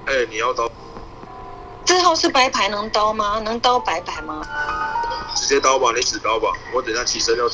[0.08, 0.68] 哎，你要刀？
[1.86, 3.40] 这号是白牌，能刀吗？
[3.46, 4.42] 能刀白牌吗？
[5.36, 6.52] 直接刀吧，你只刀吧。
[6.74, 7.48] 我等下起身要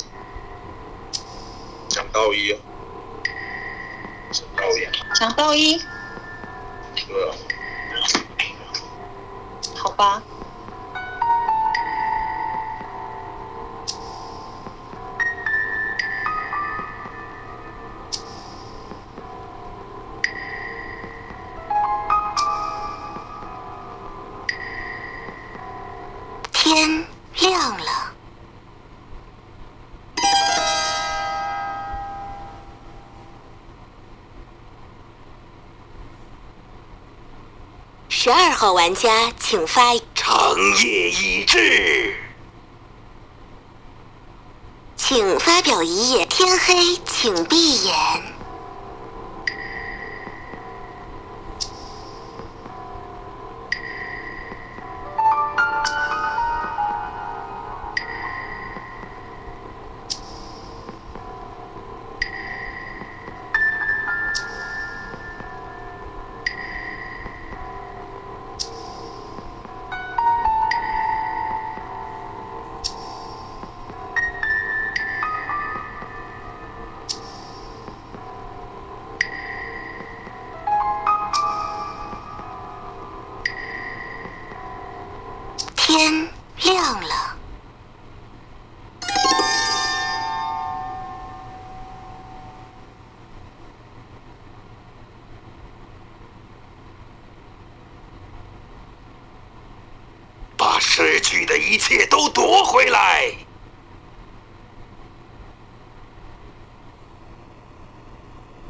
[1.90, 2.58] 讲刀一。
[4.32, 4.88] 抢刀一。
[5.20, 5.78] 讲刀一。
[7.06, 7.36] 对啊。
[9.76, 10.24] 好吧。
[38.22, 40.54] 十二号玩家请发长
[40.84, 42.14] 夜已至，
[44.98, 46.28] 请发表遗言。
[46.28, 48.29] 天黑，请闭眼。